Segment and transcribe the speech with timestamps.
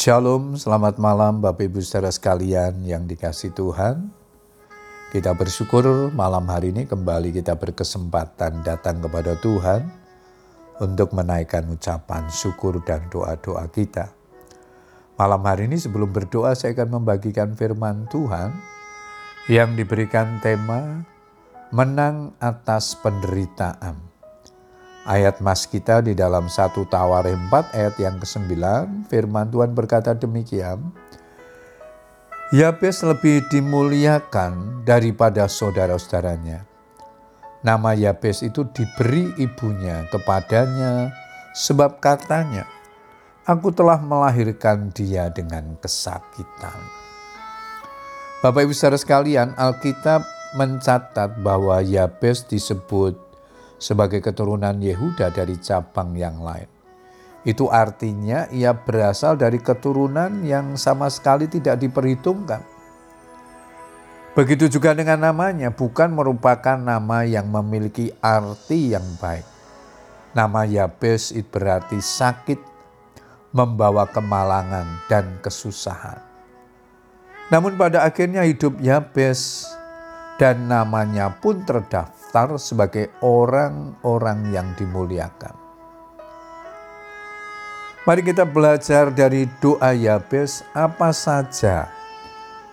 [0.00, 4.08] Shalom, selamat malam Bapak Ibu saudara sekalian yang dikasih Tuhan.
[5.12, 9.92] Kita bersyukur malam hari ini kembali kita berkesempatan datang kepada Tuhan
[10.80, 14.08] untuk menaikkan ucapan syukur dan doa-doa kita.
[15.20, 18.56] Malam hari ini sebelum berdoa saya akan membagikan firman Tuhan
[19.52, 21.04] yang diberikan tema
[21.76, 24.09] menang atas penderitaan.
[25.08, 28.52] Ayat mas kita di dalam satu tawar 4 ayat yang ke-9,
[29.08, 30.92] firman Tuhan berkata demikian,
[32.52, 36.68] Yabes lebih dimuliakan daripada saudara-saudaranya.
[37.64, 41.14] Nama Yabes itu diberi ibunya kepadanya
[41.56, 42.68] sebab katanya,
[43.48, 46.76] Aku telah melahirkan dia dengan kesakitan.
[48.44, 50.26] Bapak Ibu saudara sekalian, Alkitab
[50.60, 53.29] mencatat bahwa Yabes disebut
[53.80, 56.68] sebagai keturunan Yehuda dari cabang yang lain.
[57.40, 62.60] Itu artinya ia berasal dari keturunan yang sama sekali tidak diperhitungkan.
[64.36, 69.42] Begitu juga dengan namanya, bukan merupakan nama yang memiliki arti yang baik.
[70.36, 72.60] Nama Yabes itu berarti sakit,
[73.50, 76.22] membawa kemalangan dan kesusahan.
[77.50, 79.66] Namun pada akhirnya hidup Yabes
[80.40, 85.52] dan namanya pun terdaftar sebagai orang-orang yang dimuliakan.
[88.08, 91.92] Mari kita belajar dari doa Yabes apa saja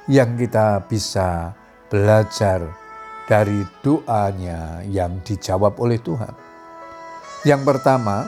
[0.08, 1.52] yang kita bisa
[1.92, 2.64] belajar
[3.28, 6.32] dari doanya yang dijawab oleh Tuhan.
[7.44, 8.24] Yang pertama,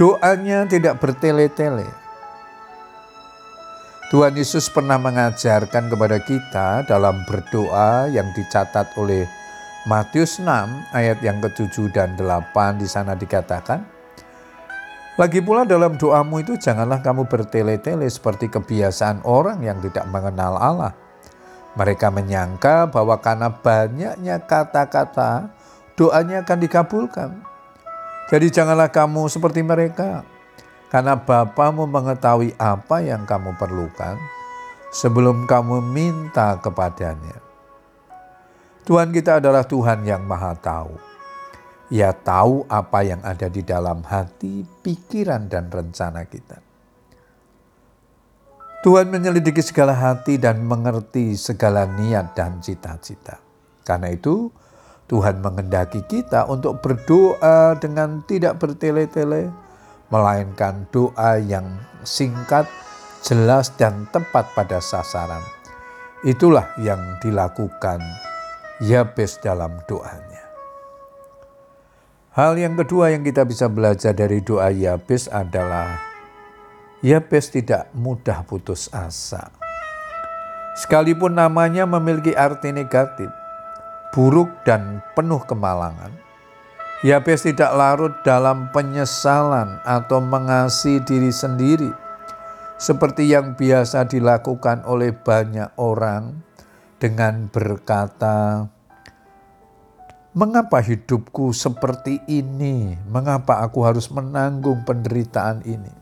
[0.00, 2.05] doanya tidak bertele-tele
[4.06, 9.26] Tuhan Yesus pernah mengajarkan kepada kita dalam berdoa yang dicatat oleh
[9.82, 10.46] Matius 6
[10.94, 13.82] ayat yang ke-7 dan 8 di sana dikatakan,
[15.18, 20.94] lagi pula dalam doamu itu janganlah kamu bertele-tele seperti kebiasaan orang yang tidak mengenal Allah.
[21.74, 25.50] Mereka menyangka bahwa karena banyaknya kata-kata,
[25.98, 27.30] doanya akan dikabulkan.
[28.30, 30.22] Jadi janganlah kamu seperti mereka,
[30.92, 34.14] karena Bapamu mengetahui apa yang kamu perlukan
[34.94, 37.42] sebelum kamu minta kepadanya.
[38.86, 40.94] Tuhan kita adalah Tuhan yang Maha Tahu.
[41.90, 46.58] Ia tahu apa yang ada di dalam hati, pikiran, dan rencana kita.
[48.82, 53.42] Tuhan menyelidiki segala hati dan mengerti segala niat dan cita-cita.
[53.82, 54.50] Karena itu,
[55.06, 59.50] Tuhan mengendaki kita untuk berdoa dengan tidak bertele-tele,
[60.10, 62.66] melainkan doa yang singkat,
[63.26, 65.42] jelas, dan tepat pada sasaran.
[66.22, 68.00] Itulah yang dilakukan
[68.82, 70.44] Yabes dalam doanya.
[72.36, 75.96] Hal yang kedua yang kita bisa belajar dari doa Yabes adalah
[77.00, 79.48] Yabes tidak mudah putus asa.
[80.76, 83.32] Sekalipun namanya memiliki arti negatif,
[84.12, 86.12] buruk dan penuh kemalangan,
[87.04, 91.92] Yabes tidak larut dalam penyesalan atau mengasihi diri sendiri
[92.80, 96.40] seperti yang biasa dilakukan oleh banyak orang
[96.96, 98.68] dengan berkata,
[100.32, 102.96] "Mengapa hidupku seperti ini?
[103.12, 105.92] Mengapa aku harus menanggung penderitaan ini?"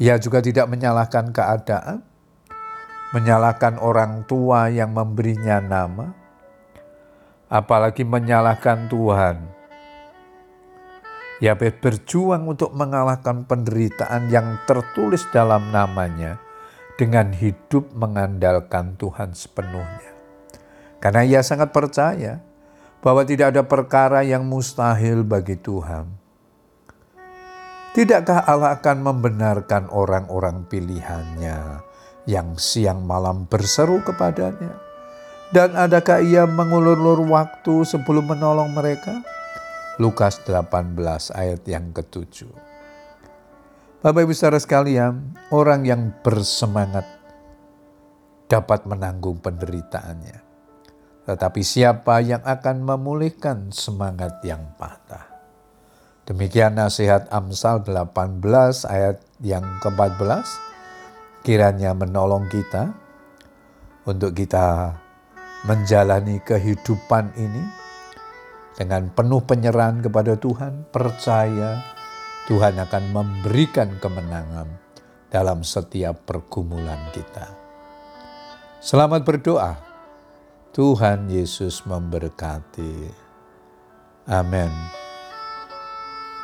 [0.00, 2.00] Ia juga tidak menyalahkan keadaan,
[3.12, 6.23] menyalahkan orang tua yang memberinya nama,
[7.54, 9.38] apalagi menyalahkan Tuhan.
[11.38, 16.42] Yabes berjuang untuk mengalahkan penderitaan yang tertulis dalam namanya
[16.98, 20.14] dengan hidup mengandalkan Tuhan sepenuhnya.
[20.98, 22.42] Karena ia sangat percaya
[23.02, 26.10] bahwa tidak ada perkara yang mustahil bagi Tuhan.
[27.94, 31.82] Tidakkah Allah akan membenarkan orang-orang pilihannya
[32.26, 34.83] yang siang malam berseru kepadanya?
[35.54, 39.22] Dan adakah ia mengulur-ulur waktu sebelum menolong mereka?
[40.02, 40.98] Lukas 18
[41.30, 42.50] ayat yang ketujuh.
[44.02, 47.06] Bapak Ibu saudara sekalian, orang yang bersemangat
[48.50, 50.42] dapat menanggung penderitaannya.
[51.22, 55.30] Tetapi siapa yang akan memulihkan semangat yang patah?
[56.26, 58.42] Demikian nasihat Amsal 18
[58.90, 60.50] ayat yang ke-14.
[61.46, 62.90] Kiranya menolong kita
[64.02, 64.98] untuk kita
[65.64, 67.64] menjalani kehidupan ini
[68.76, 71.80] dengan penuh penyerahan kepada Tuhan, percaya,
[72.44, 74.68] Tuhan akan memberikan kemenangan
[75.32, 77.48] dalam setiap pergumulan kita.
[78.84, 79.72] Selamat berdoa.
[80.74, 83.08] Tuhan Yesus memberkati.
[84.26, 85.03] Amin.